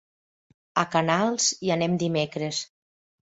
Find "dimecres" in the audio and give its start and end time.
2.05-2.63